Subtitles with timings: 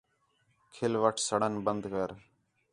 [0.73, 2.09] کھلوتے سڑݨ بند کر